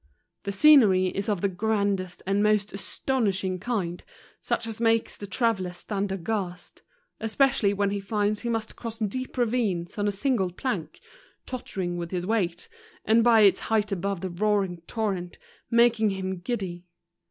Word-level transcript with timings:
The 0.45 0.51
sce¬ 0.51 0.79
nery 0.79 1.11
is 1.11 1.29
of 1.29 1.41
the 1.41 1.47
grandest 1.47 2.23
and 2.25 2.41
most 2.41 2.73
astonishing 2.73 3.59
kind, 3.59 4.03
such 4.39 4.65
as 4.65 4.81
makes 4.81 5.15
the 5.15 5.27
traveller 5.27 5.73
stand 5.73 6.11
aghast; 6.11 6.81
espe¬ 7.21 7.49
cially 7.49 7.75
when 7.75 7.91
he 7.91 7.99
finds 7.99 8.39
he 8.39 8.49
must 8.49 8.75
cross 8.75 8.97
deep 8.97 9.37
ravines 9.37 9.99
on 9.99 10.07
a 10.07 10.11
single 10.11 10.51
plank, 10.51 11.01
tottering 11.45 11.97
with 11.97 12.09
his 12.09 12.25
weight, 12.25 12.67
and 13.05 13.23
by 13.23 13.41
its 13.41 13.59
height 13.69 13.91
above 13.91 14.21
the 14.21 14.31
roaring 14.31 14.81
torrent 14.87 15.37
making 15.69 16.09
him 16.09 16.39
giddy. 16.39 16.87